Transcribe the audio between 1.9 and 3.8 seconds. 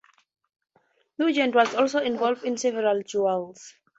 involved in several duels.